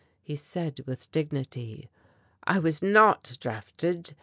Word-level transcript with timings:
he 0.23 0.35
said 0.35 0.79
with 0.87 1.11
dignity. 1.11 1.87
"I 2.45 2.57
was 2.57 2.81
not 2.81 3.37
drafted. 3.39 4.15